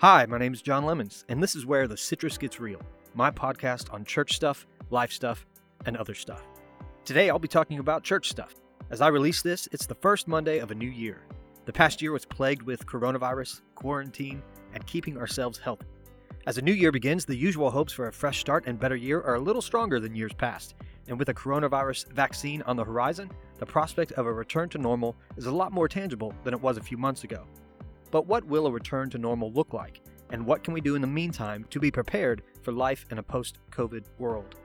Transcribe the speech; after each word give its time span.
Hi, 0.00 0.24
my 0.24 0.38
name 0.38 0.54
is 0.54 0.62
John 0.62 0.86
Lemons, 0.86 1.26
and 1.28 1.42
this 1.42 1.54
is 1.54 1.66
where 1.66 1.86
the 1.86 1.94
citrus 1.94 2.38
gets 2.38 2.58
real 2.58 2.80
my 3.12 3.30
podcast 3.30 3.92
on 3.92 4.02
church 4.02 4.34
stuff, 4.34 4.66
life 4.88 5.12
stuff, 5.12 5.46
and 5.84 5.94
other 5.94 6.14
stuff. 6.14 6.42
Today, 7.04 7.28
I'll 7.28 7.38
be 7.38 7.46
talking 7.46 7.80
about 7.80 8.02
church 8.02 8.30
stuff. 8.30 8.54
As 8.88 9.02
I 9.02 9.08
release 9.08 9.42
this, 9.42 9.68
it's 9.72 9.84
the 9.84 9.94
first 9.94 10.26
Monday 10.26 10.60
of 10.60 10.70
a 10.70 10.74
new 10.74 10.88
year. 10.88 11.20
The 11.66 11.74
past 11.74 12.00
year 12.00 12.12
was 12.12 12.24
plagued 12.24 12.62
with 12.62 12.86
coronavirus, 12.86 13.60
quarantine, 13.74 14.42
and 14.72 14.86
keeping 14.86 15.18
ourselves 15.18 15.58
healthy. 15.58 15.84
As 16.46 16.56
a 16.56 16.62
new 16.62 16.72
year 16.72 16.92
begins, 16.92 17.26
the 17.26 17.36
usual 17.36 17.70
hopes 17.70 17.92
for 17.92 18.08
a 18.08 18.12
fresh 18.12 18.40
start 18.40 18.64
and 18.66 18.80
better 18.80 18.96
year 18.96 19.20
are 19.20 19.34
a 19.34 19.40
little 19.40 19.60
stronger 19.60 20.00
than 20.00 20.16
years 20.16 20.32
past. 20.32 20.76
And 21.08 21.18
with 21.18 21.28
a 21.28 21.34
coronavirus 21.34 22.10
vaccine 22.12 22.62
on 22.62 22.76
the 22.76 22.84
horizon, 22.84 23.30
the 23.58 23.66
prospect 23.66 24.12
of 24.12 24.24
a 24.24 24.32
return 24.32 24.70
to 24.70 24.78
normal 24.78 25.14
is 25.36 25.44
a 25.44 25.52
lot 25.52 25.72
more 25.72 25.88
tangible 25.88 26.32
than 26.42 26.54
it 26.54 26.62
was 26.62 26.78
a 26.78 26.82
few 26.82 26.96
months 26.96 27.24
ago. 27.24 27.44
But 28.10 28.26
what 28.26 28.44
will 28.44 28.66
a 28.66 28.72
return 28.72 29.10
to 29.10 29.18
normal 29.18 29.52
look 29.52 29.72
like? 29.72 30.00
And 30.30 30.46
what 30.46 30.62
can 30.62 30.74
we 30.74 30.80
do 30.80 30.94
in 30.94 31.00
the 31.00 31.06
meantime 31.06 31.64
to 31.70 31.80
be 31.80 31.90
prepared 31.90 32.42
for 32.62 32.72
life 32.72 33.06
in 33.10 33.18
a 33.18 33.22
post 33.22 33.58
COVID 33.70 34.04
world? 34.18 34.56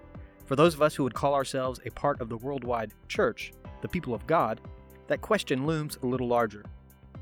For 0.46 0.56
those 0.56 0.76
of 0.76 0.82
us 0.82 0.96
who 0.96 1.04
would 1.04 1.14
call 1.14 1.34
ourselves 1.34 1.80
a 1.86 1.92
part 1.92 2.22
of 2.22 2.30
the 2.30 2.38
worldwide 2.38 2.94
church, 3.08 3.52
the 3.82 3.88
people 3.88 4.14
of 4.14 4.28
God, 4.28 4.62
that 5.08 5.22
question 5.22 5.66
looms 5.66 5.98
a 6.02 6.06
little 6.06 6.28
larger. 6.28 6.64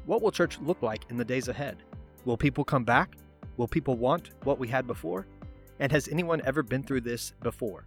What 0.05 0.22
will 0.22 0.31
church 0.31 0.59
look 0.59 0.81
like 0.81 1.05
in 1.09 1.17
the 1.17 1.26
days 1.26 1.48
ahead? 1.48 1.78
Will 2.26 2.38
people 2.38 2.66
come 2.66 2.84
back? 2.84 3.16
Will 3.55 3.67
people 3.67 3.95
want 3.95 4.31
what 4.44 4.59
we 4.59 4.67
had 4.67 4.88
before? 4.88 5.28
And 5.80 5.92
has 5.92 6.08
anyone 6.08 6.42
ever 6.45 6.64
been 6.64 6.84
through 6.84 7.02
this 7.02 7.34
before? 7.42 7.86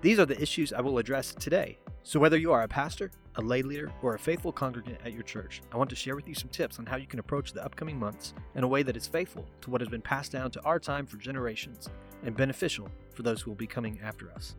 These 0.00 0.18
are 0.18 0.26
the 0.26 0.40
issues 0.40 0.72
I 0.72 0.80
will 0.80 0.98
address 0.98 1.34
today 1.34 1.78
so, 2.08 2.18
whether 2.18 2.38
you 2.38 2.52
are 2.52 2.62
a 2.62 2.68
pastor, 2.68 3.10
a 3.34 3.42
lay 3.42 3.60
leader, 3.60 3.92
or 4.00 4.14
a 4.14 4.18
faithful 4.18 4.50
congregant 4.50 4.96
at 5.04 5.12
your 5.12 5.24
church, 5.24 5.60
I 5.70 5.76
want 5.76 5.90
to 5.90 5.96
share 5.96 6.16
with 6.16 6.26
you 6.26 6.34
some 6.34 6.48
tips 6.48 6.78
on 6.78 6.86
how 6.86 6.96
you 6.96 7.06
can 7.06 7.18
approach 7.18 7.52
the 7.52 7.62
upcoming 7.62 7.98
months 7.98 8.32
in 8.54 8.64
a 8.64 8.66
way 8.66 8.82
that 8.84 8.96
is 8.96 9.06
faithful 9.06 9.44
to 9.60 9.68
what 9.68 9.82
has 9.82 9.90
been 9.90 10.00
passed 10.00 10.32
down 10.32 10.50
to 10.52 10.62
our 10.62 10.78
time 10.78 11.04
for 11.04 11.18
generations 11.18 11.90
and 12.24 12.34
beneficial 12.34 12.88
for 13.12 13.20
those 13.20 13.42
who 13.42 13.50
will 13.50 13.56
be 13.56 13.66
coming 13.66 14.00
after 14.02 14.32
us. 14.32 14.56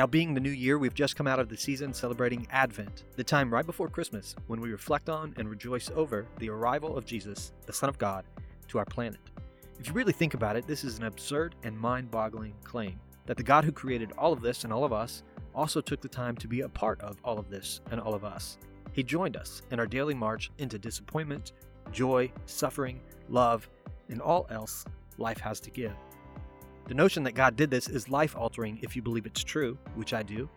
Now, 0.00 0.06
being 0.06 0.32
the 0.32 0.40
new 0.40 0.48
year, 0.48 0.78
we've 0.78 0.94
just 0.94 1.14
come 1.14 1.26
out 1.26 1.38
of 1.38 1.50
the 1.50 1.58
season 1.58 1.92
celebrating 1.92 2.46
Advent, 2.50 3.04
the 3.16 3.22
time 3.22 3.52
right 3.52 3.66
before 3.66 3.86
Christmas 3.86 4.34
when 4.46 4.58
we 4.58 4.72
reflect 4.72 5.10
on 5.10 5.34
and 5.36 5.46
rejoice 5.46 5.90
over 5.94 6.26
the 6.38 6.48
arrival 6.48 6.96
of 6.96 7.04
Jesus, 7.04 7.52
the 7.66 7.72
Son 7.74 7.90
of 7.90 7.98
God, 7.98 8.24
to 8.68 8.78
our 8.78 8.86
planet. 8.86 9.20
If 9.78 9.88
you 9.88 9.92
really 9.92 10.14
think 10.14 10.32
about 10.32 10.56
it, 10.56 10.66
this 10.66 10.84
is 10.84 10.96
an 10.96 11.04
absurd 11.04 11.54
and 11.64 11.78
mind 11.78 12.10
boggling 12.10 12.54
claim 12.64 12.98
that 13.26 13.36
the 13.36 13.42
God 13.42 13.62
who 13.62 13.72
created 13.72 14.12
all 14.16 14.32
of 14.32 14.40
this 14.40 14.64
and 14.64 14.72
all 14.72 14.84
of 14.84 14.92
us 14.94 15.22
also 15.54 15.82
took 15.82 16.00
the 16.00 16.08
time 16.08 16.34
to 16.36 16.48
be 16.48 16.62
a 16.62 16.68
part 16.70 16.98
of 17.02 17.18
all 17.22 17.38
of 17.38 17.50
this 17.50 17.82
and 17.90 18.00
all 18.00 18.14
of 18.14 18.24
us. 18.24 18.56
He 18.92 19.02
joined 19.02 19.36
us 19.36 19.60
in 19.70 19.78
our 19.78 19.86
daily 19.86 20.14
march 20.14 20.50
into 20.56 20.78
disappointment, 20.78 21.52
joy, 21.92 22.32
suffering, 22.46 23.02
love, 23.28 23.68
and 24.08 24.22
all 24.22 24.46
else 24.48 24.82
life 25.18 25.40
has 25.40 25.60
to 25.60 25.70
give. 25.70 25.92
The 26.86 26.94
notion 26.94 27.22
that 27.24 27.34
God 27.34 27.56
did 27.56 27.70
this 27.70 27.88
is 27.88 28.08
life 28.08 28.36
altering 28.36 28.78
if 28.82 28.96
you 28.96 29.02
believe 29.02 29.26
it's 29.26 29.44
true, 29.44 29.78
which 29.94 30.12
I 30.12 30.22
do. 30.22 30.48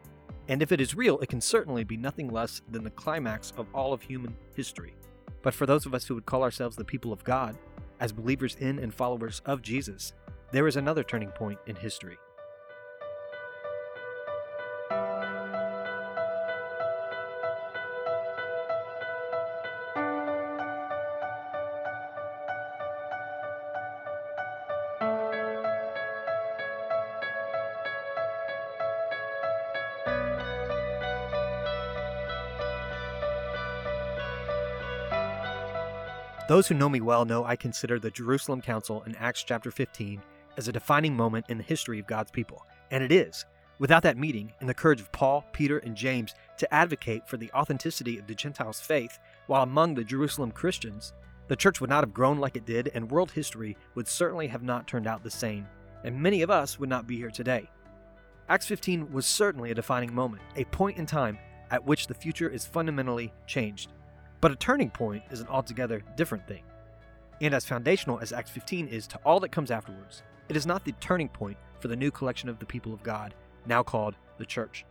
And 0.47 0.61
if 0.61 0.71
it 0.71 0.81
is 0.81 0.95
real, 0.95 1.19
it 1.19 1.29
can 1.29 1.41
certainly 1.41 1.83
be 1.83 1.95
nothing 1.95 2.27
less 2.29 2.61
than 2.69 2.83
the 2.83 2.89
climax 2.89 3.53
of 3.55 3.67
all 3.73 3.93
of 3.93 4.01
human 4.01 4.35
history. 4.55 4.95
But 5.41 5.53
for 5.53 5.65
those 5.65 5.85
of 5.85 5.93
us 5.93 6.05
who 6.05 6.15
would 6.15 6.25
call 6.25 6.43
ourselves 6.43 6.75
the 6.75 6.83
people 6.83 7.13
of 7.13 7.23
God, 7.23 7.57
as 7.99 8.11
believers 8.11 8.55
in 8.59 8.79
and 8.79 8.93
followers 8.93 9.41
of 9.45 9.61
Jesus, 9.61 10.13
there 10.51 10.67
is 10.67 10.75
another 10.75 11.03
turning 11.03 11.29
point 11.29 11.59
in 11.67 11.75
history. 11.75 12.17
Those 36.49 36.67
who 36.67 36.75
know 36.75 36.89
me 36.89 36.99
well 36.99 37.23
know 37.23 37.45
I 37.45 37.55
consider 37.55 37.99
the 37.99 38.11
Jerusalem 38.11 38.61
Council 38.61 39.01
in 39.03 39.15
Acts 39.15 39.43
chapter 39.43 39.71
15 39.71 40.21
as 40.57 40.67
a 40.67 40.73
defining 40.73 41.15
moment 41.15 41.45
in 41.47 41.57
the 41.57 41.63
history 41.63 41.99
of 41.99 42.07
God's 42.07 42.31
people. 42.31 42.65
And 42.91 43.01
it 43.01 43.13
is. 43.13 43.45
Without 43.79 44.03
that 44.03 44.17
meeting 44.17 44.51
and 44.59 44.67
the 44.67 44.73
courage 44.73 44.99
of 44.99 45.09
Paul, 45.13 45.45
Peter, 45.53 45.77
and 45.77 45.95
James 45.95 46.35
to 46.57 46.71
advocate 46.73 47.29
for 47.29 47.37
the 47.37 47.49
authenticity 47.53 48.19
of 48.19 48.27
the 48.27 48.35
Gentiles' 48.35 48.81
faith 48.81 49.19
while 49.47 49.63
among 49.63 49.95
the 49.95 50.03
Jerusalem 50.03 50.51
Christians, 50.51 51.13
the 51.47 51.55
church 51.55 51.79
would 51.79 51.89
not 51.89 52.03
have 52.03 52.13
grown 52.13 52.39
like 52.39 52.57
it 52.57 52.65
did, 52.65 52.91
and 52.93 53.09
world 53.09 53.31
history 53.31 53.77
would 53.95 54.07
certainly 54.07 54.47
have 54.47 54.63
not 54.63 54.85
turned 54.85 55.07
out 55.07 55.23
the 55.23 55.31
same, 55.31 55.65
and 56.03 56.21
many 56.21 56.41
of 56.41 56.49
us 56.49 56.77
would 56.77 56.89
not 56.89 57.07
be 57.07 57.15
here 57.15 57.31
today. 57.31 57.69
Acts 58.49 58.67
15 58.67 59.13
was 59.13 59.25
certainly 59.25 59.71
a 59.71 59.75
defining 59.75 60.13
moment, 60.13 60.41
a 60.57 60.65
point 60.65 60.97
in 60.97 61.05
time 61.05 61.39
at 61.71 61.85
which 61.85 62.07
the 62.07 62.13
future 62.13 62.49
is 62.49 62.65
fundamentally 62.65 63.33
changed. 63.47 63.93
But 64.43 64.51
a 64.51 64.57
turning 64.57 64.89
point 64.89 65.23
is 65.31 65.39
an 65.39 65.47
altogether 65.47 66.03
different 66.17 66.45
thing. 66.45 66.63
And 67.39 67.53
as 67.53 67.63
foundational 67.63 68.19
as 68.19 68.33
Acts 68.33 68.51
15 68.51 68.89
is 68.89 69.07
to 69.07 69.19
all 69.23 69.39
that 69.39 69.53
comes 69.53 69.71
afterwards, 69.71 70.21
it 70.49 70.57
is 70.57 70.65
not 70.65 70.83
the 70.83 70.91
turning 70.99 71.29
point 71.29 71.55
for 71.79 71.87
the 71.87 71.95
new 71.95 72.11
collection 72.11 72.49
of 72.49 72.59
the 72.59 72.65
people 72.65 72.93
of 72.93 73.03
God, 73.03 73.33
now 73.65 73.83
called 73.83 74.17
the 74.37 74.45
church. 74.45 74.83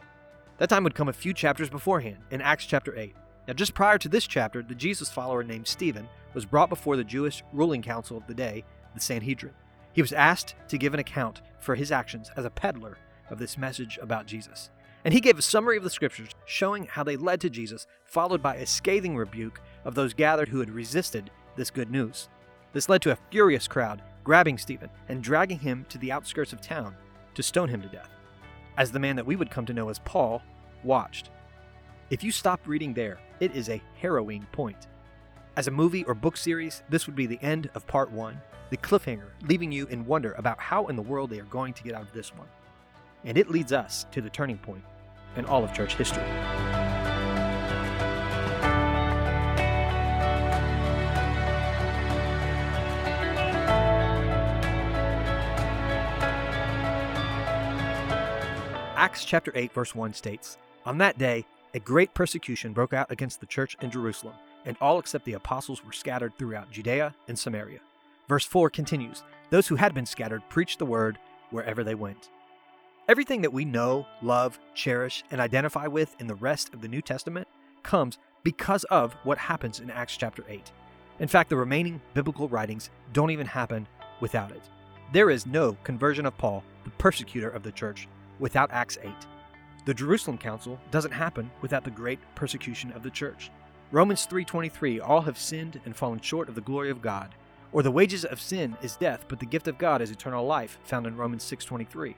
That 0.57 0.71
time 0.71 0.85
would 0.85 0.95
come 0.95 1.11
a 1.11 1.13
few 1.13 1.35
chapters 1.35 1.69
beforehand, 1.69 2.17
in 2.31 2.41
Acts 2.41 2.65
chapter 2.65 2.99
8. 2.99 3.15
Now, 3.47 3.53
just 3.53 3.75
prior 3.75 3.99
to 3.99 4.09
this 4.09 4.27
chapter, 4.27 4.63
the 4.63 4.75
Jesus 4.75 5.11
follower 5.11 5.43
named 5.43 5.67
Stephen 5.67 6.09
was 6.33 6.47
brought 6.47 6.71
before 6.71 6.97
the 6.97 7.05
Jewish 7.05 7.43
ruling 7.53 7.83
council 7.83 8.17
of 8.17 8.27
the 8.27 8.33
day, 8.33 8.65
the 8.95 9.01
Sanhedrin. 9.01 9.53
He 9.93 10.01
was 10.01 10.15
asked 10.15 10.55
to 10.69 10.79
give 10.79 10.95
an 10.95 11.01
account 11.01 11.43
for 11.59 11.75
his 11.75 11.93
actions 11.93 12.31
as 12.39 12.47
a 12.47 12.51
peddler 12.51 12.97
of 13.29 13.39
this 13.39 13.59
message 13.59 13.99
about 14.01 14.25
Jesus. 14.25 14.71
And 15.05 15.13
he 15.13 15.21
gave 15.21 15.39
a 15.39 15.43
summary 15.43 15.77
of 15.77 15.83
the 15.83 15.91
scriptures 15.91 16.31
showing 16.45 16.87
how 16.87 17.03
they 17.03 17.17
led 17.17 17.41
to 17.41 17.51
Jesus, 17.51 17.87
followed 18.05 18.43
by 18.43 18.57
a 18.57 18.67
scathing 18.67 19.17
rebuke 19.17 19.61
of 19.85 19.95
those 19.95 20.15
gathered 20.15 20.49
who 20.49 20.61
had 20.61 20.71
resisted 20.71 21.31
this 21.57 21.71
good 21.71 21.91
news. 21.91 22.29
This 22.73 22.89
led 22.89 23.03
to 23.03 23.11
a 23.11 23.19
furious 23.31 23.67
crowd 23.67 24.03
grabbing 24.25 24.59
Stephen 24.59 24.89
and 25.09 25.23
dragging 25.23 25.59
him 25.59 25.85
to 25.89 25.99
the 25.99 26.13
outskirts 26.13 26.53
of 26.53 26.61
town 26.61 26.95
to 27.35 27.43
stone 27.43 27.69
him 27.69 27.83
to 27.83 27.89
death, 27.89 28.11
as 28.77 28.93
the 28.93 29.01
man 29.01 29.17
that 29.17 29.27
we 29.27 29.37
would 29.37 29.51
come 29.51 29.67
to 29.67 29.75
know 29.75 29.89
as 29.89 29.99
Paul 30.01 30.43
watched. 30.85 31.31
If 32.11 32.23
you 32.23 32.31
stop 32.31 32.61
reading 32.67 32.95
there, 32.95 33.19
it 33.41 33.57
is 33.57 33.69
a 33.69 33.83
harrowing 34.01 34.47
point. 34.53 34.87
As 35.57 35.67
a 35.67 35.73
movie 35.73 36.05
or 36.05 36.15
book 36.15 36.37
series, 36.37 36.83
this 36.89 37.07
would 37.07 37.17
be 37.17 37.27
the 37.27 37.43
end 37.43 37.71
of 37.75 37.87
part 37.87 38.11
one, 38.11 38.41
the 38.71 38.77
cliffhanger, 38.77 39.31
leaving 39.49 39.73
you 39.73 39.87
in 39.89 40.07
wonder 40.07 40.33
about 40.33 40.61
how 40.61 40.87
in 40.87 40.97
the 40.97 41.03
world 41.03 41.31
they 41.31 41.41
are 41.41 41.45
going 41.45 41.75
to 41.75 41.83
get 41.83 41.95
out 41.95 42.03
of 42.03 42.13
this 42.13 42.35
one. 42.35 42.49
And 43.25 43.37
it 43.37 43.51
leads 43.51 43.73
us 43.73 44.07
to 44.13 44.21
the 44.21 44.31
turning 44.31 44.59
point 44.59 44.85
in 45.37 45.45
all 45.47 45.65
of 45.65 45.73
church 45.73 45.95
history. 45.95 46.23
Acts 58.97 59.25
chapter 59.25 59.53
8 59.55 59.73
verse 59.73 59.95
1 59.95 60.15
states, 60.15 60.59
On 60.87 60.97
that 60.99 61.19
day 61.19 61.45
a 61.75 61.81
great 61.81 62.15
persecution 62.15 62.73
broke 62.73 62.93
out 62.93 63.11
against 63.11 63.41
the 63.41 63.47
church 63.47 63.77
in 63.81 63.91
Jerusalem, 63.91 64.35
and 64.65 64.77
all 64.81 64.99
except 64.99 65.25
the 65.25 65.33
apostles 65.33 65.85
were 65.85 65.93
scattered 65.93 66.37
throughout 66.39 66.71
Judea 66.71 67.15
and 67.29 67.39
Samaria. 67.39 67.81
Verse 68.29 68.45
4 68.45 68.71
continues, 68.71 69.23
Those 69.51 69.67
who 69.67 69.77
had 69.77 69.95
been 69.95 70.07
scattered 70.07 70.43
preached 70.49 70.79
the 70.79 70.87
word 70.87 71.19
wherever 71.51 71.83
they 71.83 71.95
went. 71.95 72.31
Everything 73.09 73.43
that 73.43 73.53
we 73.53 73.65
know, 73.65 74.07
love, 74.23 74.61
cherish, 74.75 75.25
and 75.33 75.41
identify 75.41 75.89
with 75.89 76.15
in 76.21 76.29
the 76.29 76.37
rest 76.37 76.73
of 76.73 76.81
the 76.81 76.89
New 76.89 77.03
Testament 77.03 77.49
comes 77.83 78.17
because 78.45 78.85
of 78.85 79.15
what 79.25 79.39
happens 79.39 79.81
in 79.81 79.91
Acts 79.91 80.17
chapter 80.17 80.45
8. 80.49 80.71
In 81.19 81.27
fact, 81.27 81.51
the 81.51 81.57
remaining 81.57 82.01
biblical 82.15 82.49
writings 82.49 82.91
don't 83.13 83.33
even 83.33 83.47
happen 83.47 83.89
without 84.21 84.53
it. 84.53 84.63
There 85.13 85.31
is 85.31 85.47
no 85.47 85.77
conversion 85.83 86.27
of 86.27 86.39
Paul, 86.39 86.63
the 86.85 86.91
persecutor 86.91 87.51
of 87.51 87.65
the 87.65 87.73
church, 87.73 88.07
without 88.39 88.71
Acts 88.71 88.99
8. 89.03 89.11
The 89.85 89.95
Jerusalem 89.95 90.39
Council 90.39 90.79
doesn't 90.93 91.11
happen 91.11 91.51
without 91.61 91.83
the 91.83 91.91
great 91.91 92.21
persecution 92.37 92.93
of 92.93 93.03
the 93.03 93.11
church. 93.11 93.51
Romans 93.91 94.27
3:23 94.27 95.01
all 95.01 95.23
have 95.23 95.37
sinned 95.37 95.81
and 95.85 95.97
fallen 95.97 96.21
short 96.21 96.49
of 96.49 96.55
the 96.55 96.61
glory 96.61 96.89
of 96.89 97.03
God. 97.03 97.35
Or 97.73 97.83
the 97.83 97.91
wages 97.91 98.25
of 98.25 98.41
sin 98.41 98.77
is 98.81 98.97
death, 98.97 99.25
but 99.27 99.41
the 99.41 99.47
gift 99.47 99.67
of 99.67 99.77
God 99.77 100.01
is 100.01 100.13
eternal 100.13 100.47
life, 100.47 100.79
found 100.85 101.05
in 101.05 101.17
Romans 101.17 101.43
6:23. 101.43 102.15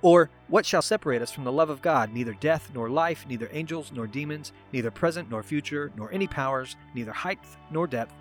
Or, 0.00 0.30
what 0.46 0.64
shall 0.64 0.82
separate 0.82 1.22
us 1.22 1.32
from 1.32 1.44
the 1.44 1.52
love 1.52 1.70
of 1.70 1.82
God? 1.82 2.12
Neither 2.12 2.34
death, 2.34 2.70
nor 2.72 2.88
life, 2.88 3.26
neither 3.28 3.48
angels, 3.52 3.90
nor 3.92 4.06
demons, 4.06 4.52
neither 4.72 4.90
present, 4.92 5.28
nor 5.28 5.42
future, 5.42 5.90
nor 5.96 6.12
any 6.12 6.28
powers, 6.28 6.76
neither 6.94 7.12
height, 7.12 7.40
nor 7.70 7.86
depth, 7.86 8.14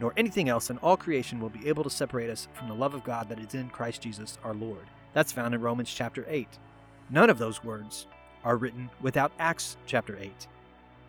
nor 0.00 0.12
anything 0.16 0.48
else 0.48 0.70
in 0.70 0.78
all 0.78 0.96
creation 0.96 1.40
will 1.40 1.48
be 1.48 1.68
able 1.68 1.82
to 1.82 1.90
separate 1.90 2.30
us 2.30 2.48
from 2.52 2.68
the 2.68 2.74
love 2.74 2.94
of 2.94 3.04
God 3.04 3.28
that 3.28 3.40
is 3.40 3.54
in 3.54 3.68
Christ 3.68 4.02
Jesus 4.02 4.38
our 4.44 4.54
Lord. 4.54 4.86
That's 5.12 5.32
found 5.32 5.54
in 5.54 5.60
Romans 5.60 5.92
chapter 5.92 6.24
8. 6.28 6.48
None 7.10 7.30
of 7.30 7.38
those 7.38 7.64
words 7.64 8.06
are 8.44 8.56
written 8.56 8.90
without 9.00 9.32
Acts 9.38 9.76
chapter 9.86 10.16
8. 10.18 10.46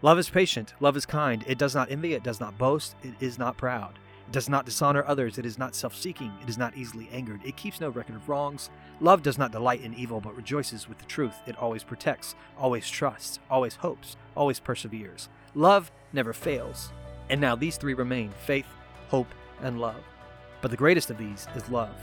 Love 0.01 0.19
is 0.19 0.29
patient, 0.29 0.73
love 0.79 0.97
is 0.97 1.05
kind, 1.05 1.43
it 1.47 1.57
does 1.57 1.73
not 1.73 1.89
envy, 1.89 2.13
it 2.13 2.23
does 2.23 2.39
not 2.39 2.57
boast, 2.57 2.95
it 3.03 3.13
is 3.19 3.39
not 3.39 3.57
proud. 3.57 3.97
Does 4.31 4.49
not 4.49 4.65
dishonor 4.65 5.03
others, 5.05 5.37
it 5.37 5.45
is 5.45 5.57
not 5.57 5.75
self 5.75 5.95
seeking, 5.95 6.31
it 6.41 6.49
is 6.49 6.57
not 6.57 6.75
easily 6.75 7.07
angered, 7.11 7.41
it 7.45 7.55
keeps 7.55 7.79
no 7.79 7.89
record 7.89 8.15
of 8.15 8.27
wrongs. 8.27 8.69
Love 8.99 9.21
does 9.21 9.37
not 9.37 9.51
delight 9.51 9.81
in 9.81 9.93
evil, 9.93 10.19
but 10.19 10.35
rejoices 10.35 10.89
with 10.89 10.97
the 10.97 11.05
truth. 11.05 11.35
It 11.45 11.57
always 11.57 11.83
protects, 11.83 12.35
always 12.57 12.89
trusts, 12.89 13.39
always 13.49 13.75
hopes, 13.75 14.17
always 14.35 14.59
perseveres. 14.59 15.29
Love 15.53 15.91
never 16.11 16.33
fails. 16.33 16.91
And 17.29 17.39
now 17.39 17.55
these 17.55 17.77
three 17.77 17.93
remain 17.93 18.31
faith, 18.45 18.67
hope, 19.09 19.33
and 19.61 19.79
love. 19.79 20.03
But 20.61 20.71
the 20.71 20.77
greatest 20.77 21.09
of 21.09 21.17
these 21.17 21.47
is 21.55 21.69
love. 21.69 21.95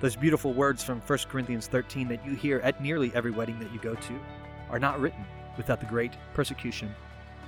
Those 0.00 0.16
beautiful 0.16 0.52
words 0.52 0.82
from 0.82 1.00
1 1.00 1.18
Corinthians 1.28 1.66
13 1.66 2.08
that 2.08 2.24
you 2.24 2.34
hear 2.34 2.60
at 2.60 2.82
nearly 2.82 3.12
every 3.14 3.30
wedding 3.30 3.58
that 3.58 3.72
you 3.72 3.80
go 3.80 3.94
to 3.94 4.20
are 4.70 4.78
not 4.78 5.00
written 5.00 5.24
without 5.56 5.80
the 5.80 5.86
great 5.86 6.12
persecution 6.34 6.94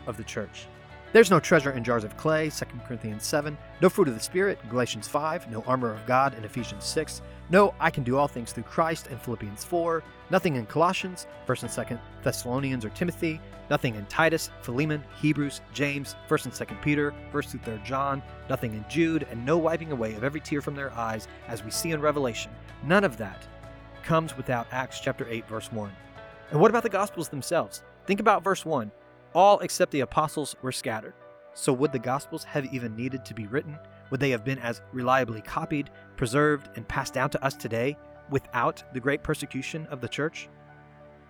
of 0.07 0.17
the 0.17 0.25
church. 0.25 0.67
There's 1.13 1.31
no 1.31 1.41
treasure 1.41 1.73
in 1.73 1.83
jars 1.83 2.05
of 2.05 2.17
clay, 2.17 2.51
2 2.51 2.67
Corinthians 2.87 3.27
7, 3.27 3.59
no 3.83 3.89
fruit 3.89 4.07
of 4.07 4.15
the 4.15 4.21
Spirit, 4.21 4.61
Galatians 4.69 5.09
5, 5.09 5.51
no 5.51 5.65
armor 5.67 5.93
of 5.93 6.07
God 6.07 6.39
in 6.39 6.45
Ephesians 6.45 6.85
6, 6.85 7.21
no 7.51 7.75
I 7.81 7.91
can 7.91 8.05
do 8.05 8.17
all 8.17 8.29
things 8.29 8.53
through 8.53 8.63
Christ 8.63 9.09
in 9.09 9.19
Philippians 9.19 9.65
4, 9.65 10.05
nothing 10.31 10.55
in 10.55 10.67
Colossians, 10.67 11.27
1st 11.49 11.63
and 11.63 11.71
2nd 11.89 12.01
Thessalonians 12.23 12.85
or 12.85 12.91
Timothy, 12.91 13.41
nothing 13.71 13.97
in 13.97 14.07
Titus, 14.07 14.51
Philemon, 14.63 15.03
Hebrews, 15.21 15.63
James, 15.75 16.15
1st 16.29 16.45
and 16.45 16.55
2nd 16.55 16.81
Peter, 16.81 17.13
1st 17.33 17.47
through 17.51 17.75
3rd 17.75 17.85
John, 17.85 18.23
nothing 18.49 18.75
in 18.75 18.85
Jude, 18.89 19.27
and 19.33 19.45
no 19.45 19.59
wiping 19.59 19.91
away 19.91 20.15
of 20.15 20.23
every 20.23 20.41
tear 20.41 20.63
from 20.63 20.77
their 20.77 20.93
eyes 20.93 21.27
as 21.49 21.65
we 21.65 21.73
see 21.73 21.91
in 21.91 22.01
Revelation. 22.01 22.53
None 22.85 23.03
of 23.03 23.17
that 23.17 23.49
comes 24.05 24.37
without 24.37 24.69
Acts 24.71 25.01
chapter 25.01 25.27
8 25.29 25.49
verse 25.49 25.73
1. 25.73 25.91
And 26.53 26.61
what 26.61 26.71
about 26.71 26.85
the 26.85 26.89
Gospels 26.89 27.29
themselves? 27.29 27.83
Think 28.07 28.21
about 28.21 28.45
verse 28.45 28.65
1. 28.65 28.93
All 29.35 29.61
except 29.61 29.93
the 29.93 30.01
apostles 30.01 30.57
were 30.63 30.73
scattered. 30.73 31.15
So 31.55 31.73
would 31.73 31.93
the 31.93 31.99
Gospels 31.99 32.45
have 32.45 32.73
even 32.73 32.97
needed 32.97 33.25
to 33.25 33.35
be 33.35 33.47
written? 33.47 33.79
Would 34.11 34.21
they 34.21 34.31
have 34.31 34.45
been 34.45 34.59
as 34.59 34.83
reliably 34.93 35.41
copied, 35.41 35.91
preserved, 36.17 36.69
and 36.77 36.87
passed 36.87 37.15
down 37.15 37.31
to 37.31 37.45
us 37.45 37.55
today 37.55 37.97
without 38.31 38.83
the 38.93 39.01
great 39.01 39.23
persecution 39.23 39.87
of 39.87 40.01
the 40.01 40.09
church? 40.09 40.49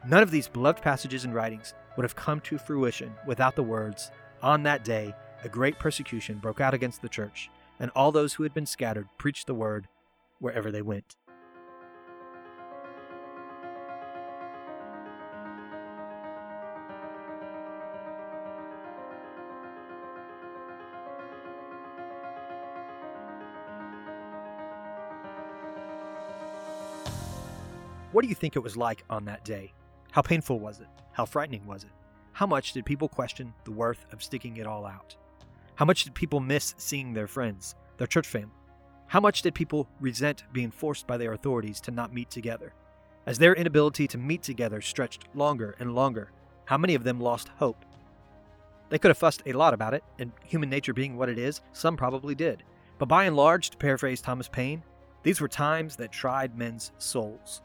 None 0.07 0.23
of 0.23 0.31
these 0.31 0.49
beloved 0.49 0.83
passages 0.83 1.25
and 1.25 1.35
writings 1.35 1.75
would 1.97 2.05
have 2.05 2.17
come 2.17 2.41
to 2.41 2.59
fruition 2.59 3.13
without 3.27 3.57
the 3.57 3.63
words, 3.63 4.11
On 4.43 4.63
that 4.63 4.85
day, 4.85 5.15
a 5.45 5.49
great 5.49 5.79
persecution 5.79 6.39
broke 6.39 6.61
out 6.61 6.73
against 6.73 7.03
the 7.03 7.09
church, 7.09 7.51
and 7.79 7.91
all 7.95 8.13
those 8.13 8.35
who 8.35 8.43
had 8.43 8.55
been 8.55 8.67
scattered 8.67 9.09
preached 9.19 9.47
the 9.47 9.55
word 9.55 9.89
wherever 10.39 10.71
they 10.71 10.83
went. 10.83 11.17
What 28.13 28.23
do 28.23 28.29
you 28.29 28.35
think 28.35 28.57
it 28.57 28.63
was 28.63 28.77
like 28.77 29.05
on 29.09 29.25
that 29.27 29.45
day? 29.45 29.73
How 30.11 30.21
painful 30.21 30.59
was 30.59 30.81
it? 30.81 30.89
How 31.13 31.25
frightening 31.25 31.65
was 31.65 31.85
it? 31.85 31.91
How 32.33 32.47
much 32.47 32.73
did 32.73 32.85
people 32.85 33.09
question 33.09 33.55
the 33.63 33.71
worth 33.71 34.05
of 34.13 34.21
sticking 34.21 34.57
it 34.57 34.67
all 34.67 34.85
out? 34.85 35.15
How 35.77 35.85
much 35.85 36.03
did 36.03 36.15
people 36.15 36.41
miss 36.41 36.75
seeing 36.77 37.13
their 37.13 37.29
friends, 37.29 37.77
their 37.99 38.09
church 38.09 38.27
family? 38.27 38.51
How 39.07 39.21
much 39.21 39.43
did 39.43 39.55
people 39.55 39.89
resent 40.01 40.43
being 40.53 40.73
forced 40.73 41.07
by 41.07 41.19
their 41.19 41.35
authorities 41.35 41.81
to 41.83 41.93
not 41.93 42.13
meet 42.13 42.31
together? 42.31 42.75
As 43.27 43.39
their 43.39 43.55
inability 43.55 44.09
to 44.09 44.19
meet 44.19 44.43
together 44.43 44.81
stretched 44.81 45.29
longer 45.35 45.77
and 45.79 45.95
longer, 45.95 46.33
how 46.65 46.79
many 46.79 46.97
of 46.97 47.05
them 47.05 47.21
lost 47.21 47.51
hope? 47.59 47.85
They 48.89 48.99
could 48.99 49.11
have 49.11 49.19
fussed 49.19 49.43
a 49.47 49.53
lot 49.53 49.73
about 49.73 49.95
it, 49.95 50.03
and 50.19 50.33
human 50.45 50.69
nature 50.69 50.93
being 50.93 51.17
what 51.17 51.29
it 51.29 51.39
is, 51.39 51.61
some 51.73 51.97
probably 51.97 52.35
did. 52.35 52.65
But 52.99 53.07
by 53.07 53.27
and 53.27 53.37
large, 53.37 53.71
to 53.71 53.77
paraphrase 53.77 54.21
Thomas 54.21 54.49
Paine, 54.49 54.83
these 55.23 55.41
were 55.41 55.49
times 55.49 55.95
that 55.97 56.11
tried 56.11 56.59
men's 56.59 56.91
souls 56.99 57.63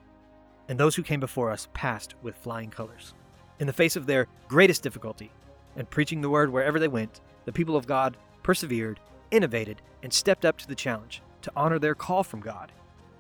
and 0.68 0.80
those 0.80 0.96
who 0.96 1.04
came 1.04 1.20
before 1.20 1.52
us 1.52 1.68
passed 1.74 2.16
with 2.22 2.36
flying 2.36 2.70
colors. 2.70 3.14
In 3.60 3.68
the 3.68 3.74
face 3.74 3.96
of 3.96 4.06
their 4.06 4.28
greatest 4.48 4.84
difficulty, 4.84 5.32
and 5.76 5.90
preaching 5.90 6.22
the 6.22 6.30
word 6.30 6.52
wherever 6.52 6.80
they 6.80 6.88
went, 6.88 7.22
the 7.46 7.52
people 7.52 7.76
of 7.76 7.88
God 7.88 8.18
persevered, 8.44 9.00
innovated, 9.32 9.82
and 10.04 10.12
stepped 10.12 10.46
up 10.46 10.58
to 10.58 10.68
the 10.68 10.76
challenge 10.76 11.22
to 11.42 11.52
honor 11.56 11.80
their 11.80 11.96
call 11.96 12.24
from 12.24 12.40
God, 12.40 12.72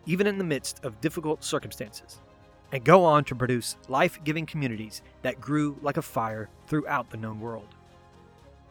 even 0.05 0.27
in 0.27 0.37
the 0.37 0.43
midst 0.43 0.83
of 0.83 1.01
difficult 1.01 1.43
circumstances, 1.43 2.21
and 2.71 2.83
go 2.83 3.03
on 3.03 3.23
to 3.25 3.35
produce 3.35 3.77
life 3.87 4.19
giving 4.23 4.45
communities 4.45 5.01
that 5.21 5.41
grew 5.41 5.77
like 5.81 5.97
a 5.97 6.01
fire 6.01 6.49
throughout 6.67 7.09
the 7.09 7.17
known 7.17 7.39
world. 7.39 7.67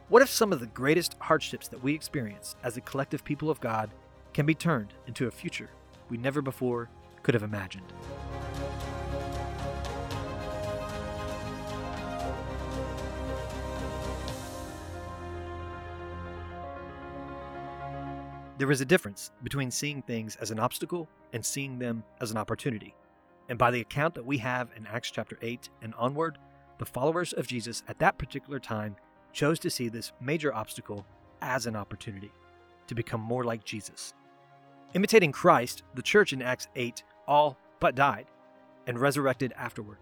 What 0.08 0.22
if 0.22 0.28
some 0.28 0.52
of 0.52 0.60
the 0.60 0.66
greatest 0.66 1.16
hardships 1.20 1.68
that 1.68 1.82
we 1.82 1.94
experience 1.94 2.56
as 2.62 2.76
a 2.76 2.82
collective 2.82 3.24
people 3.24 3.50
of 3.50 3.60
God 3.60 3.90
can 4.32 4.44
be 4.44 4.54
turned 4.54 4.92
into 5.06 5.26
a 5.26 5.30
future 5.30 5.70
we 6.10 6.16
never 6.16 6.42
before 6.42 6.90
could 7.22 7.34
have 7.34 7.42
imagined? 7.42 7.92
There 18.56 18.70
is 18.70 18.80
a 18.80 18.84
difference 18.84 19.32
between 19.42 19.72
seeing 19.72 20.00
things 20.02 20.36
as 20.36 20.52
an 20.52 20.60
obstacle 20.60 21.08
and 21.32 21.44
seeing 21.44 21.76
them 21.76 22.04
as 22.20 22.30
an 22.30 22.36
opportunity. 22.36 22.94
And 23.48 23.58
by 23.58 23.72
the 23.72 23.80
account 23.80 24.14
that 24.14 24.24
we 24.24 24.38
have 24.38 24.70
in 24.76 24.86
Acts 24.86 25.10
chapter 25.10 25.36
8 25.42 25.68
and 25.82 25.92
onward, 25.98 26.38
the 26.78 26.86
followers 26.86 27.32
of 27.32 27.48
Jesus 27.48 27.82
at 27.88 27.98
that 27.98 28.16
particular 28.16 28.60
time 28.60 28.94
chose 29.32 29.58
to 29.58 29.70
see 29.70 29.88
this 29.88 30.12
major 30.20 30.54
obstacle 30.54 31.04
as 31.42 31.66
an 31.66 31.74
opportunity 31.74 32.30
to 32.86 32.94
become 32.94 33.20
more 33.20 33.42
like 33.42 33.64
Jesus. 33.64 34.14
Imitating 34.94 35.32
Christ, 35.32 35.82
the 35.96 36.02
church 36.02 36.32
in 36.32 36.40
Acts 36.40 36.68
8 36.76 37.02
all 37.26 37.58
but 37.80 37.96
died 37.96 38.26
and 38.86 39.00
resurrected 39.00 39.52
afterward. 39.56 39.98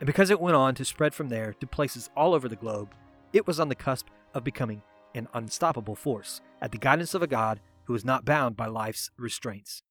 And 0.00 0.06
because 0.06 0.28
it 0.28 0.40
went 0.40 0.56
on 0.56 0.74
to 0.74 0.84
spread 0.84 1.14
from 1.14 1.30
there 1.30 1.54
to 1.54 1.66
places 1.66 2.10
all 2.14 2.34
over 2.34 2.46
the 2.46 2.56
globe, 2.56 2.94
it 3.32 3.46
was 3.46 3.58
on 3.58 3.70
the 3.70 3.74
cusp 3.74 4.08
of 4.34 4.44
becoming 4.44 4.82
an 5.14 5.28
unstoppable 5.32 5.94
force 5.94 6.42
at 6.60 6.72
the 6.72 6.78
guidance 6.78 7.14
of 7.14 7.22
a 7.22 7.26
God 7.26 7.58
who 7.86 7.94
is 7.94 8.04
not 8.04 8.24
bound 8.24 8.56
by 8.56 8.66
life's 8.66 9.10
restraints, 9.16 9.82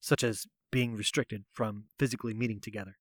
such 0.00 0.24
as 0.24 0.46
being 0.70 0.96
restricted 0.96 1.44
from 1.52 1.84
physically 1.98 2.34
meeting 2.34 2.60
together. 2.60 2.96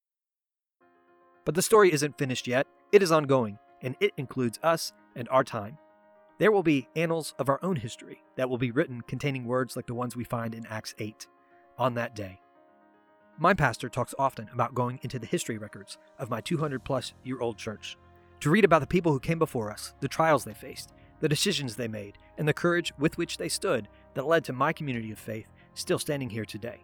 But 1.46 1.56
the 1.56 1.62
story 1.62 1.92
isn't 1.92 2.18
finished 2.18 2.48
yet, 2.48 2.68
it 2.92 3.02
is 3.02 3.12
ongoing, 3.12 3.58
and 3.82 3.96
it 4.00 4.12
includes 4.18 4.60
us 4.62 4.94
and 5.16 5.28
our 5.30 5.44
time. 5.44 5.78
There 6.38 6.52
will 6.52 6.64
be 6.64 6.88
annals 6.96 7.34
of 7.40 7.50
our 7.50 7.60
own 7.64 7.76
history 7.76 8.22
that 8.36 8.50
will 8.50 8.58
be 8.58 8.72
written 8.72 9.02
containing 9.02 9.46
words 9.46 9.76
like 9.76 9.88
the 9.88 9.94
ones 9.94 10.16
we 10.16 10.24
find 10.24 10.54
in 10.54 10.66
Acts 10.68 10.94
8 11.00 11.28
on 11.78 11.94
that 11.96 12.16
day. 12.16 12.40
My 13.38 13.54
pastor 13.54 13.90
talks 13.90 14.14
often 14.20 14.50
about 14.54 14.76
going 14.76 15.00
into 15.02 15.18
the 15.18 15.26
history 15.26 15.58
records 15.58 15.98
of 16.20 16.30
my 16.30 16.42
200 16.42 16.84
plus 16.84 17.14
year 17.24 17.40
old 17.40 17.58
church 17.58 17.98
to 18.42 18.50
read 18.50 18.66
about 18.66 18.82
the 18.82 18.88
people 18.88 19.12
who 19.12 19.20
came 19.20 19.40
before 19.40 19.72
us, 19.72 19.94
the 20.00 20.08
trials 20.08 20.44
they 20.44 20.54
faced, 20.54 20.94
the 21.22 21.30
decisions 21.30 21.76
they 21.76 21.88
made, 21.88 22.18
and 22.38 22.48
the 22.48 22.54
courage 22.54 22.92
with 23.00 23.18
which 23.18 23.38
they 23.38 23.48
stood 23.48 23.88
that 24.16 24.28
led 24.28 24.44
to 24.44 24.54
my 24.54 24.74
community 24.74 25.12
of 25.12 25.20
faith 25.20 25.48
still 25.74 26.00
standing 26.00 26.30
here 26.30 26.46
today. 26.46 26.84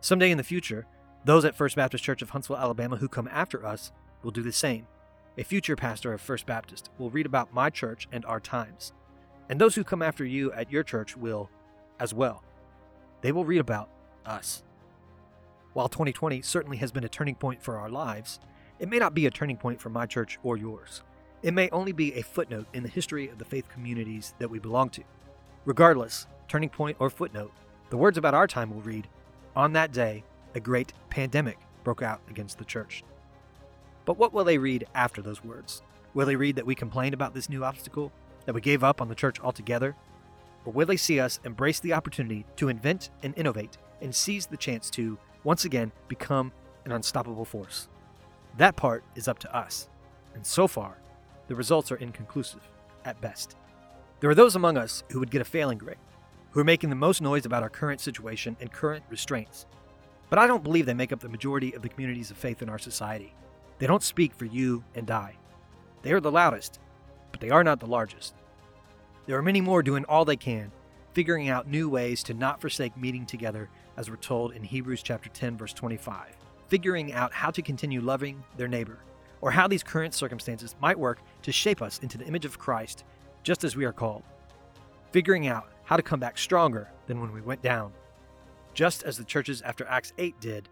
Someday 0.00 0.30
in 0.30 0.38
the 0.38 0.44
future, 0.44 0.86
those 1.24 1.44
at 1.44 1.54
First 1.54 1.76
Baptist 1.76 2.02
Church 2.02 2.22
of 2.22 2.30
Huntsville, 2.30 2.56
Alabama 2.56 2.96
who 2.96 3.08
come 3.08 3.28
after 3.30 3.66
us 3.66 3.92
will 4.22 4.30
do 4.30 4.42
the 4.42 4.52
same. 4.52 4.86
A 5.36 5.44
future 5.44 5.76
pastor 5.76 6.12
of 6.12 6.20
First 6.20 6.46
Baptist 6.46 6.90
will 6.98 7.10
read 7.10 7.26
about 7.26 7.54
my 7.54 7.70
church 7.70 8.08
and 8.10 8.24
our 8.24 8.40
times. 8.40 8.92
And 9.48 9.60
those 9.60 9.74
who 9.74 9.84
come 9.84 10.02
after 10.02 10.24
you 10.24 10.52
at 10.52 10.70
your 10.70 10.82
church 10.82 11.16
will 11.16 11.50
as 12.00 12.14
well. 12.14 12.42
They 13.20 13.32
will 13.32 13.44
read 13.44 13.60
about 13.60 13.88
us. 14.26 14.62
While 15.72 15.88
2020 15.88 16.42
certainly 16.42 16.76
has 16.78 16.92
been 16.92 17.04
a 17.04 17.08
turning 17.08 17.34
point 17.34 17.62
for 17.62 17.76
our 17.76 17.88
lives, 17.88 18.40
it 18.78 18.88
may 18.88 18.98
not 18.98 19.14
be 19.14 19.26
a 19.26 19.30
turning 19.30 19.56
point 19.56 19.80
for 19.80 19.88
my 19.88 20.06
church 20.06 20.38
or 20.42 20.56
yours. 20.56 21.02
It 21.42 21.54
may 21.54 21.68
only 21.70 21.90
be 21.90 22.14
a 22.14 22.22
footnote 22.22 22.66
in 22.72 22.84
the 22.84 22.88
history 22.88 23.28
of 23.28 23.38
the 23.38 23.44
faith 23.44 23.68
communities 23.68 24.34
that 24.38 24.48
we 24.48 24.60
belong 24.60 24.90
to. 24.90 25.02
Regardless, 25.64 26.26
turning 26.46 26.68
point 26.68 26.96
or 27.00 27.10
footnote, 27.10 27.52
the 27.90 27.96
words 27.96 28.16
about 28.16 28.34
our 28.34 28.46
time 28.46 28.72
will 28.72 28.82
read 28.82 29.08
On 29.56 29.72
that 29.72 29.92
day, 29.92 30.22
a 30.54 30.60
great 30.60 30.92
pandemic 31.10 31.58
broke 31.82 32.00
out 32.00 32.20
against 32.30 32.58
the 32.58 32.64
church. 32.64 33.02
But 34.04 34.18
what 34.18 34.32
will 34.32 34.44
they 34.44 34.58
read 34.58 34.86
after 34.94 35.20
those 35.20 35.42
words? 35.42 35.82
Will 36.14 36.26
they 36.26 36.36
read 36.36 36.56
that 36.56 36.66
we 36.66 36.74
complained 36.74 37.14
about 37.14 37.34
this 37.34 37.48
new 37.48 37.64
obstacle, 37.64 38.12
that 38.46 38.54
we 38.54 38.60
gave 38.60 38.84
up 38.84 39.00
on 39.00 39.08
the 39.08 39.14
church 39.14 39.40
altogether? 39.40 39.96
Or 40.64 40.72
will 40.72 40.86
they 40.86 40.96
see 40.96 41.18
us 41.18 41.40
embrace 41.44 41.80
the 41.80 41.92
opportunity 41.92 42.46
to 42.56 42.68
invent 42.68 43.10
and 43.22 43.34
innovate 43.36 43.78
and 44.00 44.14
seize 44.14 44.46
the 44.46 44.56
chance 44.56 44.90
to, 44.90 45.18
once 45.42 45.64
again, 45.64 45.90
become 46.06 46.52
an 46.84 46.92
unstoppable 46.92 47.44
force? 47.44 47.88
That 48.58 48.76
part 48.76 49.02
is 49.16 49.26
up 49.26 49.40
to 49.40 49.56
us. 49.56 49.88
And 50.34 50.46
so 50.46 50.68
far, 50.68 50.98
the 51.52 51.56
results 51.56 51.92
are 51.92 51.96
inconclusive, 51.96 52.66
at 53.04 53.20
best. 53.20 53.56
There 54.20 54.30
are 54.30 54.34
those 54.34 54.56
among 54.56 54.78
us 54.78 55.04
who 55.10 55.20
would 55.20 55.30
get 55.30 55.42
a 55.42 55.44
failing 55.44 55.76
grade, 55.76 55.98
who 56.52 56.60
are 56.60 56.64
making 56.64 56.88
the 56.88 56.96
most 56.96 57.20
noise 57.20 57.44
about 57.44 57.62
our 57.62 57.68
current 57.68 58.00
situation 58.00 58.56
and 58.58 58.72
current 58.72 59.04
restraints. 59.10 59.66
But 60.30 60.38
I 60.38 60.46
don't 60.46 60.64
believe 60.64 60.86
they 60.86 60.94
make 60.94 61.12
up 61.12 61.20
the 61.20 61.28
majority 61.28 61.74
of 61.74 61.82
the 61.82 61.90
communities 61.90 62.30
of 62.30 62.38
faith 62.38 62.62
in 62.62 62.70
our 62.70 62.78
society. 62.78 63.34
They 63.78 63.86
don't 63.86 64.02
speak 64.02 64.32
for 64.34 64.46
you 64.46 64.82
and 64.94 65.10
I. 65.10 65.36
They 66.00 66.12
are 66.12 66.22
the 66.22 66.32
loudest, 66.32 66.80
but 67.32 67.42
they 67.42 67.50
are 67.50 67.62
not 67.62 67.80
the 67.80 67.86
largest. 67.86 68.34
There 69.26 69.36
are 69.36 69.42
many 69.42 69.60
more 69.60 69.82
doing 69.82 70.06
all 70.06 70.24
they 70.24 70.36
can, 70.36 70.72
figuring 71.12 71.50
out 71.50 71.68
new 71.68 71.90
ways 71.90 72.22
to 72.22 72.32
not 72.32 72.62
forsake 72.62 72.96
meeting 72.96 73.26
together, 73.26 73.68
as 73.98 74.08
we're 74.08 74.16
told 74.16 74.54
in 74.54 74.64
Hebrews 74.64 75.02
chapter 75.02 75.28
10 75.28 75.58
verse 75.58 75.74
25, 75.74 76.34
figuring 76.68 77.12
out 77.12 77.34
how 77.34 77.50
to 77.50 77.60
continue 77.60 78.00
loving 78.00 78.42
their 78.56 78.68
neighbor, 78.68 79.00
or 79.42 79.50
how 79.50 79.68
these 79.68 79.82
current 79.82 80.14
circumstances 80.14 80.74
might 80.80 80.98
work 80.98 81.20
to 81.42 81.52
shape 81.52 81.82
us 81.82 81.98
into 81.98 82.16
the 82.16 82.24
image 82.24 82.46
of 82.46 82.58
Christ, 82.58 83.04
just 83.42 83.64
as 83.64 83.76
we 83.76 83.84
are 83.84 83.92
called. 83.92 84.22
Figuring 85.10 85.48
out 85.48 85.68
how 85.84 85.96
to 85.96 86.02
come 86.02 86.20
back 86.20 86.38
stronger 86.38 86.88
than 87.06 87.20
when 87.20 87.32
we 87.32 87.42
went 87.42 87.60
down, 87.60 87.92
just 88.72 89.02
as 89.02 89.18
the 89.18 89.24
churches 89.24 89.60
after 89.60 89.84
Acts 89.86 90.14
8 90.16 90.40
did, 90.40 90.68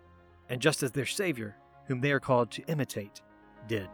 and 0.49 0.63
just 0.63 0.83
as 0.83 0.93
their 0.93 1.05
Savior, 1.05 1.57
whom 1.87 2.01
they 2.01 2.13
are 2.13 2.21
called 2.21 2.51
to 2.53 2.63
imitate, 2.69 3.21
did. 3.69 3.89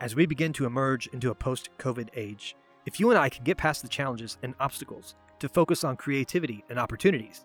As 0.00 0.14
we 0.14 0.26
begin 0.26 0.52
to 0.54 0.66
emerge 0.66 1.06
into 1.08 1.30
a 1.30 1.34
post 1.34 1.70
COVID 1.78 2.10
age, 2.14 2.54
if 2.86 3.00
you 3.00 3.10
and 3.10 3.18
I 3.18 3.28
can 3.28 3.42
get 3.42 3.56
past 3.58 3.82
the 3.82 3.88
challenges 3.88 4.38
and 4.42 4.54
obstacles 4.60 5.16
to 5.40 5.48
focus 5.48 5.82
on 5.82 5.96
creativity 5.96 6.64
and 6.70 6.78
opportunities, 6.78 7.44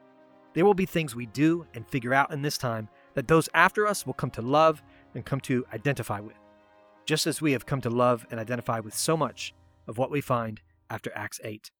there 0.54 0.66
will 0.66 0.76
be 0.76 0.86
things 0.86 1.16
we 1.16 1.26
do 1.26 1.66
and 1.74 1.88
figure 1.88 2.14
out 2.14 2.32
in 2.32 2.44
this 2.44 2.58
time 2.58 2.88
that 3.16 3.28
those 3.28 3.50
after 3.54 3.88
us 3.88 4.06
will 4.06 4.14
come 4.14 4.30
to 4.32 4.42
love 4.42 4.84
and 5.16 5.26
come 5.26 5.40
to 5.42 5.66
identify 5.74 6.20
with, 6.20 6.38
just 7.06 7.26
as 7.26 7.42
we 7.42 7.54
have 7.54 7.66
come 7.66 7.82
to 7.82 7.90
love 7.90 8.26
and 8.30 8.40
identify 8.40 8.80
with 8.80 8.94
so 8.94 9.18
much 9.18 9.54
of 9.88 9.98
what 9.98 10.12
we 10.12 10.22
find 10.22 10.62
after 10.90 11.12
Acts 11.16 11.40
8. 11.44 11.72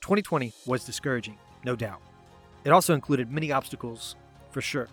2020 0.00 0.52
was 0.66 0.84
discouraging, 0.84 1.38
no 1.64 1.74
doubt. 1.74 2.00
It 2.64 2.70
also 2.70 2.94
included 2.94 3.30
many 3.30 3.50
obstacles, 3.50 4.14
for 4.50 4.60
sure. 4.60 4.88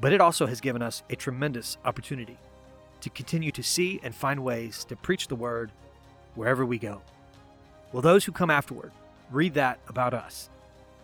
But 0.00 0.12
it 0.12 0.20
also 0.20 0.46
has 0.46 0.60
given 0.60 0.82
us 0.82 1.04
a 1.10 1.16
tremendous 1.16 1.78
opportunity 1.84 2.38
to 3.00 3.10
continue 3.10 3.52
to 3.52 3.62
see 3.62 4.00
and 4.02 4.14
find 4.14 4.42
ways 4.42 4.84
to 4.86 4.96
preach 4.96 5.28
the 5.28 5.36
word 5.36 5.70
wherever 6.34 6.64
we 6.64 6.78
go. 6.78 7.02
Will 7.92 8.02
those 8.02 8.24
who 8.24 8.32
come 8.32 8.50
afterward 8.50 8.92
read 9.30 9.54
that 9.54 9.78
about 9.88 10.14
us? 10.14 10.48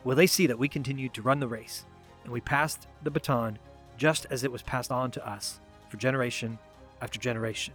Will 0.04 0.16
they 0.16 0.26
see 0.26 0.46
that 0.46 0.58
we 0.58 0.68
continued 0.68 1.14
to 1.14 1.22
run 1.22 1.40
the 1.40 1.48
race 1.48 1.84
and 2.24 2.32
we 2.32 2.40
passed 2.40 2.86
the 3.02 3.10
baton 3.10 3.58
just 3.96 4.26
as 4.30 4.44
it 4.44 4.52
was 4.52 4.62
passed 4.62 4.90
on 4.90 5.10
to 5.12 5.28
us 5.28 5.60
for 5.88 5.96
generation 5.96 6.58
after 7.00 7.18
generation? 7.18 7.74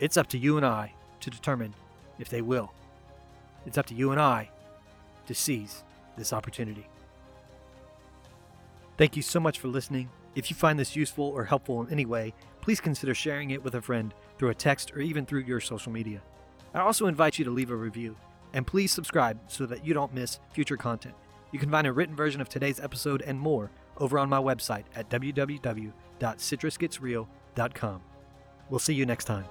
It's 0.00 0.16
up 0.16 0.28
to 0.28 0.38
you 0.38 0.56
and 0.56 0.66
I 0.66 0.92
to 1.20 1.30
determine 1.30 1.74
if 2.18 2.28
they 2.28 2.42
will. 2.42 2.72
It's 3.66 3.78
up 3.78 3.86
to 3.86 3.94
you 3.94 4.12
and 4.12 4.20
I 4.20 4.50
to 5.26 5.34
seize 5.34 5.82
this 6.16 6.32
opportunity. 6.32 6.86
Thank 8.96 9.16
you 9.16 9.22
so 9.22 9.40
much 9.40 9.58
for 9.58 9.68
listening. 9.68 10.08
If 10.34 10.50
you 10.50 10.56
find 10.56 10.78
this 10.78 10.96
useful 10.96 11.24
or 11.24 11.44
helpful 11.44 11.82
in 11.82 11.90
any 11.90 12.04
way, 12.04 12.34
please 12.68 12.80
consider 12.82 13.14
sharing 13.14 13.52
it 13.52 13.64
with 13.64 13.76
a 13.76 13.80
friend 13.80 14.12
through 14.36 14.50
a 14.50 14.54
text 14.54 14.94
or 14.94 15.00
even 15.00 15.24
through 15.24 15.40
your 15.40 15.58
social 15.58 15.90
media. 15.90 16.20
I 16.74 16.80
also 16.80 17.06
invite 17.06 17.38
you 17.38 17.44
to 17.46 17.50
leave 17.50 17.70
a 17.70 17.74
review, 17.74 18.14
and 18.52 18.66
please 18.66 18.92
subscribe 18.92 19.40
so 19.46 19.64
that 19.64 19.86
you 19.86 19.94
don't 19.94 20.12
miss 20.12 20.38
future 20.52 20.76
content. 20.76 21.14
You 21.50 21.58
can 21.58 21.70
find 21.70 21.86
a 21.86 21.92
written 21.94 22.14
version 22.14 22.42
of 22.42 22.50
today's 22.50 22.78
episode 22.78 23.22
and 23.22 23.40
more 23.40 23.70
over 23.96 24.18
on 24.18 24.28
my 24.28 24.36
website 24.36 24.84
at 24.94 25.08
www.citrusgetsreal.com. 25.08 28.02
We'll 28.68 28.80
see 28.80 28.92
you 28.92 29.06
next 29.06 29.24
time. 29.24 29.46